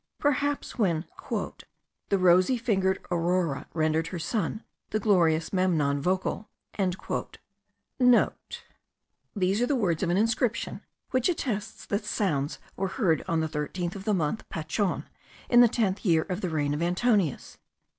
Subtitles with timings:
[0.17, 1.05] Perhaps, when,
[2.09, 7.37] "the rosy fingered Aurora rendered her son, the glorious Memnon, vocal,"* (* These
[9.61, 13.93] are the words of an inscription, which attests that sounds were heard on the 13th
[13.95, 15.03] of the month Pachon,
[15.51, 17.59] in the tenth year of the reign of Antoninus.